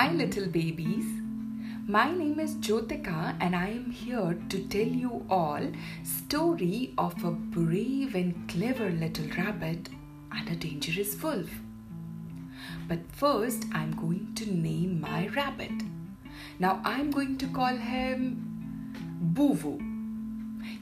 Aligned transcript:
Hi, 0.00 0.10
little 0.10 0.46
babies. 0.46 1.04
My 1.86 2.10
name 2.10 2.40
is 2.40 2.54
Jyotika, 2.54 3.36
and 3.38 3.54
I 3.54 3.66
am 3.68 3.90
here 3.90 4.38
to 4.48 4.58
tell 4.68 4.92
you 5.00 5.26
all 5.28 5.60
story 6.04 6.94
of 6.96 7.22
a 7.22 7.30
brave 7.30 8.14
and 8.14 8.48
clever 8.48 8.88
little 8.88 9.26
rabbit 9.36 9.90
and 10.32 10.48
a 10.48 10.56
dangerous 10.56 11.22
wolf. 11.22 11.50
But 12.88 13.00
first, 13.12 13.66
I'm 13.74 13.94
going 13.94 14.32
to 14.36 14.50
name 14.50 15.02
my 15.02 15.26
rabbit. 15.36 15.82
Now, 16.58 16.80
I'm 16.82 17.10
going 17.10 17.36
to 17.36 17.46
call 17.48 17.76
him 17.76 18.94
Boo 19.20 19.78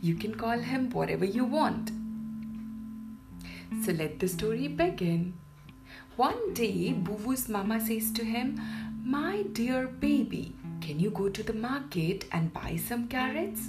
You 0.00 0.14
can 0.14 0.36
call 0.36 0.60
him 0.60 0.90
whatever 0.90 1.24
you 1.24 1.44
want. 1.44 1.90
So 3.84 3.90
let 3.90 4.20
the 4.20 4.28
story 4.28 4.68
begin. 4.68 5.34
One 6.14 6.54
day, 6.54 6.92
Boo 6.92 7.36
mama 7.48 7.80
says 7.80 8.12
to 8.12 8.24
him, 8.24 8.60
My 9.08 9.40
dear 9.54 9.86
baby, 9.86 10.52
can 10.82 11.00
you 11.00 11.08
go 11.08 11.30
to 11.30 11.42
the 11.42 11.54
market 11.54 12.26
and 12.30 12.52
buy 12.52 12.76
some 12.76 13.08
carrots? 13.08 13.68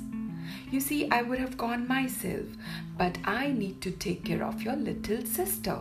You 0.69 0.81
see, 0.81 1.09
I 1.09 1.21
would 1.21 1.39
have 1.39 1.55
gone 1.57 1.87
myself, 1.87 2.45
but 2.97 3.17
I 3.23 3.47
need 3.53 3.79
to 3.83 3.91
take 3.91 4.25
care 4.25 4.43
of 4.43 4.61
your 4.61 4.75
little 4.75 5.25
sister. 5.25 5.79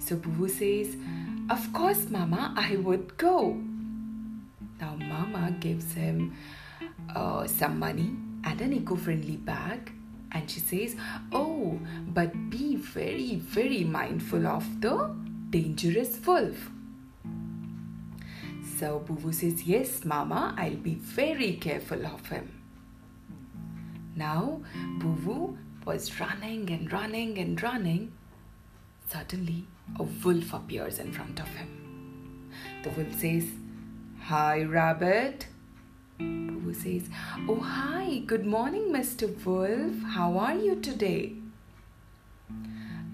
So 0.00 0.16
Boo 0.16 0.48
says, 0.48 0.96
Of 1.50 1.72
course, 1.72 2.10
Mama, 2.10 2.52
I 2.56 2.74
would 2.74 3.16
go. 3.16 3.62
Now, 4.80 4.96
Mama 4.96 5.52
gives 5.60 5.92
him 5.92 6.36
uh, 7.14 7.46
some 7.46 7.78
money 7.78 8.10
and 8.42 8.60
an 8.60 8.72
eco 8.72 8.96
friendly 8.96 9.36
bag 9.36 9.92
and 10.32 10.50
she 10.50 10.58
says, 10.58 10.96
Oh, 11.30 11.78
but 12.08 12.50
be 12.50 12.74
very, 12.74 13.36
very 13.36 13.84
mindful 13.84 14.48
of 14.48 14.80
the 14.80 15.14
dangerous 15.50 16.18
wolf. 16.26 16.70
So 18.78 18.98
Boo 18.98 19.32
says, 19.32 19.62
Yes, 19.62 20.04
Mama, 20.04 20.54
I'll 20.58 20.76
be 20.76 20.94
very 20.94 21.54
careful 21.54 22.04
of 22.04 22.26
him. 22.26 22.62
Now, 24.14 24.60
Boo 24.98 25.56
was 25.86 26.20
running 26.20 26.70
and 26.70 26.92
running 26.92 27.38
and 27.38 27.62
running. 27.62 28.12
Suddenly, 29.08 29.66
a 29.98 30.02
wolf 30.02 30.52
appears 30.52 30.98
in 30.98 31.10
front 31.12 31.40
of 31.40 31.48
him. 31.48 32.50
The 32.82 32.90
wolf 32.90 33.18
says, 33.18 33.46
Hi, 34.24 34.62
Rabbit. 34.62 35.46
Boo 36.18 36.74
says, 36.74 37.08
Oh, 37.48 37.60
hi, 37.60 38.18
good 38.26 38.44
morning, 38.44 38.92
Mr. 38.92 39.26
Wolf. 39.46 40.02
How 40.12 40.36
are 40.36 40.54
you 40.54 40.76
today? 40.76 41.32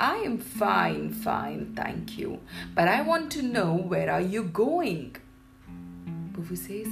I 0.00 0.16
am 0.16 0.38
fine, 0.38 1.12
fine, 1.12 1.74
thank 1.76 2.18
you. 2.18 2.40
But 2.74 2.88
I 2.88 3.02
want 3.02 3.30
to 3.32 3.42
know 3.42 3.74
where 3.74 4.10
are 4.10 4.20
you 4.20 4.42
going? 4.42 5.16
Boo 6.42 6.56
says, 6.56 6.88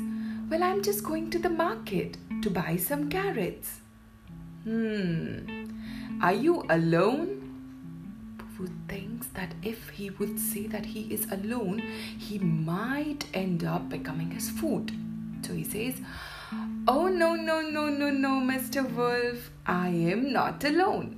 Well, 0.49 0.63
I'm 0.63 0.83
just 0.83 1.05
going 1.05 1.31
to 1.31 1.39
the 1.39 1.51
market 1.51 2.17
to 2.43 2.51
buy 2.51 2.77
some 2.77 3.09
carrots. 3.09 3.81
Hmm. 4.65 5.69
Are 6.23 6.33
you 6.33 6.65
alone? 6.71 7.37
Boo 8.39 8.69
thinks 8.89 9.27
that 9.29 9.55
if 9.63 9.89
he 9.91 10.11
would 10.11 10.39
say 10.39 10.67
that 10.67 10.87
he 10.87 11.03
is 11.13 11.27
alone, 11.31 11.81
he 12.19 12.39
might 12.39 13.25
end 13.35 13.65
up 13.65 13.89
becoming 13.89 14.31
his 14.31 14.51
food. 14.51 14.93
So 15.43 15.55
he 15.55 15.65
says, 15.65 16.01
Oh, 16.89 17.07
no, 17.09 17.35
no, 17.35 17.61
no, 17.61 17.89
no, 17.89 18.11
no, 18.11 18.41
Mr. 18.41 18.89
Wolf. 18.95 19.51
I 19.67 19.89
am 19.89 20.33
not 20.33 20.65
alone. 20.65 21.17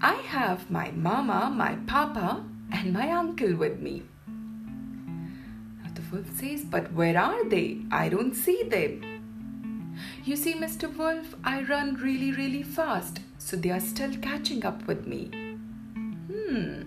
I 0.00 0.14
have 0.14 0.70
my 0.70 0.90
mama, 0.92 1.50
my 1.54 1.74
papa, 1.86 2.44
and 2.70 2.92
my 2.92 3.10
uncle 3.10 3.56
with 3.56 3.80
me. 3.80 4.02
Wolf 6.10 6.30
says, 6.38 6.64
But 6.64 6.92
where 6.92 7.18
are 7.18 7.48
they? 7.48 7.78
I 7.90 8.08
don't 8.08 8.34
see 8.34 8.62
them. 8.62 9.18
You 10.24 10.36
see, 10.36 10.54
Mr. 10.54 10.94
Wolf, 10.96 11.34
I 11.44 11.62
run 11.62 11.94
really, 11.94 12.32
really 12.32 12.62
fast, 12.62 13.20
so 13.38 13.56
they 13.56 13.70
are 13.70 13.80
still 13.80 14.14
catching 14.18 14.64
up 14.64 14.86
with 14.86 15.06
me. 15.06 15.30
Hmm. 16.30 16.82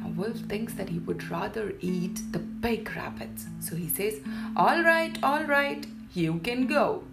Now, 0.00 0.08
Wolf 0.16 0.36
thinks 0.40 0.74
that 0.74 0.88
he 0.88 0.98
would 0.98 1.30
rather 1.30 1.74
eat 1.80 2.20
the 2.32 2.38
big 2.38 2.94
rabbits, 2.94 3.46
so 3.60 3.76
he 3.76 3.88
says, 3.88 4.20
All 4.56 4.82
right, 4.82 5.18
all 5.22 5.44
right, 5.44 5.86
you 6.12 6.38
can 6.40 6.66
go. 6.66 7.04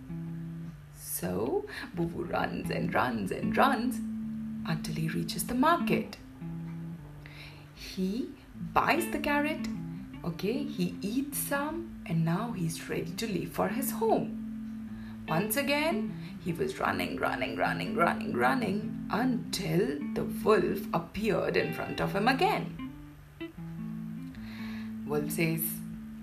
So, 1.00 1.66
Boo 1.96 2.06
Boo 2.06 2.24
runs 2.24 2.70
and 2.70 2.94
runs 2.94 3.32
and 3.32 3.56
runs 3.56 4.00
until 4.68 4.96
he 4.96 5.10
reaches 5.10 5.46
the 5.46 5.56
market. 5.56 6.18
He 7.74 8.30
buys 8.74 9.08
the 9.12 9.20
carrot, 9.20 9.68
okay, 10.24 10.64
he 10.64 10.96
eats 11.02 11.38
some, 11.38 12.02
and 12.06 12.26
now 12.26 12.54
he's 12.56 12.90
ready 12.90 13.12
to 13.12 13.28
leave 13.28 13.52
for 13.52 13.68
his 13.68 13.92
home. 13.92 14.44
Once 15.28 15.58
again, 15.58 16.14
he 16.40 16.54
was 16.54 16.80
running, 16.80 17.18
running, 17.18 17.58
running, 17.58 17.96
running, 17.96 18.34
running 18.34 19.08
until 19.12 20.00
the 20.14 20.24
wolf 20.44 20.80
appeared 20.94 21.58
in 21.58 21.74
front 21.74 22.00
of 22.00 22.14
him 22.14 22.28
again. 22.28 22.88
Wolf 25.06 25.32
says, 25.32 25.62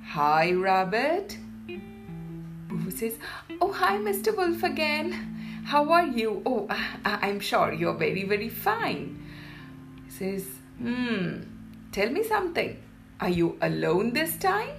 Hi, 0.07 0.53
Rabbit. 0.53 1.37
Boo 2.69 2.91
says, 2.91 3.19
Oh, 3.61 3.73
hi, 3.73 3.97
Mr. 3.99 4.35
Wolf 4.37 4.63
again. 4.63 5.13
How 5.65 5.91
are 5.91 6.07
you? 6.07 6.43
Oh, 6.45 6.67
I, 7.05 7.29
am 7.29 7.41
sure 7.41 7.73
you're 7.73 7.95
very, 7.95 8.25
very 8.25 8.49
fine. 8.49 9.23
He 10.05 10.11
says, 10.11 10.47
Hmm, 10.79 11.41
tell 11.93 12.11
me 12.11 12.23
something. 12.23 12.77
Are 13.21 13.31
you 13.31 13.57
alone 13.63 14.13
this 14.13 14.37
time? 14.37 14.71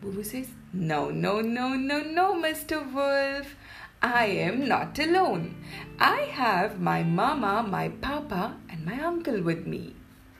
Boo 0.00 0.22
says, 0.24 0.48
No, 0.72 1.10
no, 1.10 1.40
no, 1.40 1.74
no, 1.74 2.00
no, 2.00 2.34
Mr. 2.34 2.80
Wolf. 2.92 3.54
I 4.02 4.26
am 4.26 4.66
not 4.66 4.98
alone. 4.98 5.54
I 5.98 6.20
have 6.32 6.80
my 6.80 7.02
mama, 7.02 7.62
my 7.68 7.88
papa, 7.88 8.56
and 8.70 8.84
my 8.86 9.00
uncle 9.02 9.42
with 9.42 9.66
me. 9.66 9.94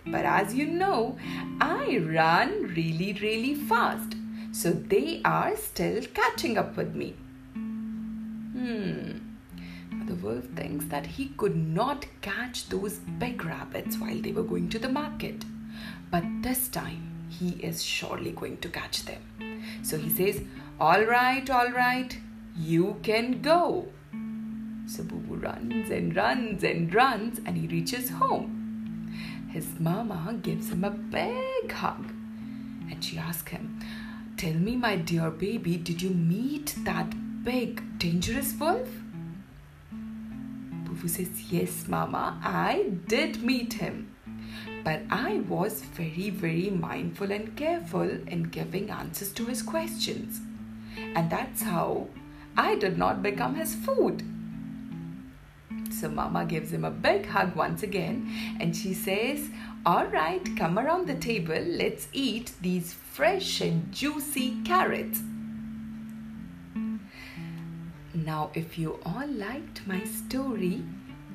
But 0.07 0.25
as 0.25 0.55
you 0.55 0.67
know, 0.67 1.19
I 1.61 1.99
run 1.99 2.75
really, 2.75 3.13
really 3.21 3.55
fast. 3.55 4.17
So 4.53 4.73
they 4.73 5.21
are 5.25 5.57
still 5.57 6.03
catching 6.15 6.57
up 6.59 6.77
with 6.77 6.95
me. 6.95 7.15
Hmm. 7.55 9.19
The 10.07 10.15
wolf 10.15 10.45
thinks 10.57 10.87
that 10.87 11.07
he 11.07 11.29
could 11.37 11.57
not 11.57 12.07
catch 12.21 12.69
those 12.69 12.99
big 13.19 13.45
rabbits 13.45 13.99
while 13.99 14.21
they 14.21 14.33
were 14.33 14.43
going 14.43 14.69
to 14.71 14.79
the 14.79 14.89
market. 14.89 15.45
But 16.11 16.25
this 16.43 16.69
time, 16.69 17.27
he 17.29 17.51
is 17.63 17.83
surely 17.83 18.33
going 18.33 18.59
to 18.59 18.69
catch 18.69 19.05
them. 19.05 19.23
So 19.83 19.99
he 19.99 20.11
says, 20.11 20.43
All 20.79 21.05
right, 21.05 21.49
all 21.51 21.71
right, 21.71 22.17
you 22.57 23.01
can 23.03 23.43
go. 23.43 23.89
So 24.87 25.03
Boo 25.03 25.37
runs 25.37 25.91
and 25.91 26.15
runs 26.15 26.63
and 26.63 26.95
runs 26.95 27.41
and 27.45 27.57
he 27.57 27.67
reaches 27.67 28.11
home. 28.11 28.61
His 29.51 29.81
mama 29.81 30.39
gives 30.43 30.71
him 30.71 30.85
a 30.85 30.91
big 30.91 31.73
hug 31.73 32.11
and 32.91 33.03
she 33.03 33.19
asks 33.19 33.51
him, 33.51 33.81
Tell 34.37 34.55
me, 34.55 34.77
my 34.77 34.97
dear 34.97 35.31
baby, 35.31 35.77
did 35.77 36.03
you 36.03 36.11
meet 36.11 36.75
that 36.85 37.15
big, 37.45 37.99
dangerous 37.99 38.53
wolf? 38.59 38.89
Bubu 40.85 41.09
says, 41.09 41.53
Yes, 41.53 41.87
Mama, 41.89 42.41
I 42.43 42.91
did 43.07 43.43
meet 43.43 43.75
him. 43.75 44.14
But 44.85 45.01
I 45.11 45.39
was 45.49 45.81
very, 45.81 46.29
very 46.29 46.69
mindful 46.69 47.33
and 47.33 47.57
careful 47.57 48.03
in 48.03 48.45
giving 48.45 48.91
answers 48.91 49.33
to 49.33 49.47
his 49.47 49.63
questions. 49.63 50.43
And 50.99 51.31
that's 51.31 51.63
how 51.63 52.09
I 52.57 52.77
did 52.77 52.99
not 52.99 53.23
become 53.23 53.55
his 53.55 53.75
food. 53.75 54.23
So 55.91 56.11
Mama 56.11 56.45
gives 56.45 56.71
him 56.71 56.85
a 56.85 56.91
big 56.91 57.25
hug 57.27 57.57
once 57.57 57.83
again 57.83 58.31
and 58.61 58.77
she 58.77 58.93
says, 58.93 59.49
All 59.87 60.07
right, 60.07 60.45
come 60.57 60.79
around 60.79 61.07
the 61.07 61.15
table. 61.15 61.59
Let's 61.59 62.09
eat 62.13 62.53
these 62.61 62.93
fresh 62.93 63.63
and 63.63 63.91
juicy 63.91 64.63
carrots. 64.65 65.21
Now, 68.13 68.51
if 68.55 68.79
you 68.79 69.01
all 69.07 69.27
liked 69.27 69.87
my 69.87 70.05
story, 70.05 70.85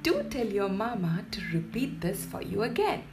do 0.03 0.23
tell 0.29 0.47
your 0.47 0.69
mama 0.69 1.25
to 1.31 1.41
repeat 1.53 2.01
this 2.01 2.25
for 2.25 2.41
you 2.41 2.63
again. 2.63 3.03